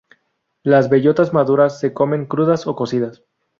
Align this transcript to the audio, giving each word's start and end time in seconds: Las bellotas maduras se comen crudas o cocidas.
Las 0.63 0.89
bellotas 0.89 1.31
maduras 1.31 1.79
se 1.79 1.93
comen 1.93 2.25
crudas 2.25 2.65
o 2.65 2.75
cocidas. 2.75 3.21